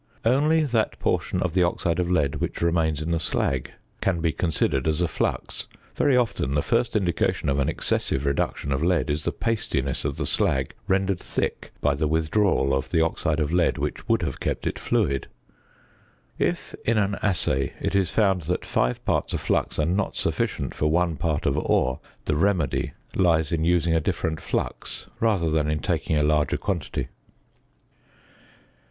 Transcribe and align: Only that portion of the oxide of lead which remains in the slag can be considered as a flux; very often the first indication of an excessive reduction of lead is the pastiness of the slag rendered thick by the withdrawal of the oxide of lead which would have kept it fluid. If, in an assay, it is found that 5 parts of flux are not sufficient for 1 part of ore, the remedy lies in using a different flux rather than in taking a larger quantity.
Only 0.25 0.63
that 0.63 0.97
portion 0.97 1.43
of 1.43 1.53
the 1.53 1.61
oxide 1.61 1.99
of 1.99 2.09
lead 2.09 2.37
which 2.37 2.63
remains 2.63 3.03
in 3.03 3.11
the 3.11 3.19
slag 3.19 3.73
can 4.01 4.19
be 4.19 4.31
considered 4.31 4.87
as 4.87 4.99
a 4.99 5.07
flux; 5.07 5.67
very 5.95 6.17
often 6.17 6.55
the 6.55 6.63
first 6.63 6.95
indication 6.95 7.49
of 7.49 7.59
an 7.59 7.69
excessive 7.69 8.25
reduction 8.25 8.71
of 8.71 8.83
lead 8.83 9.11
is 9.11 9.25
the 9.25 9.31
pastiness 9.31 10.03
of 10.03 10.17
the 10.17 10.25
slag 10.25 10.73
rendered 10.87 11.19
thick 11.19 11.69
by 11.81 11.93
the 11.93 12.07
withdrawal 12.07 12.73
of 12.73 12.89
the 12.89 12.99
oxide 12.99 13.39
of 13.39 13.53
lead 13.53 13.77
which 13.77 14.07
would 14.09 14.23
have 14.23 14.39
kept 14.39 14.65
it 14.65 14.79
fluid. 14.79 15.27
If, 16.39 16.73
in 16.83 16.97
an 16.97 17.17
assay, 17.21 17.73
it 17.79 17.93
is 17.93 18.09
found 18.09 18.41
that 18.49 18.65
5 18.65 19.05
parts 19.05 19.33
of 19.33 19.39
flux 19.41 19.77
are 19.77 19.85
not 19.85 20.15
sufficient 20.15 20.73
for 20.73 20.87
1 20.89 21.17
part 21.17 21.45
of 21.45 21.55
ore, 21.59 21.99
the 22.25 22.35
remedy 22.35 22.93
lies 23.15 23.51
in 23.51 23.63
using 23.65 23.93
a 23.93 24.01
different 24.01 24.41
flux 24.41 25.05
rather 25.19 25.51
than 25.51 25.69
in 25.69 25.77
taking 25.77 26.17
a 26.17 26.23
larger 26.23 26.57
quantity. 26.57 27.09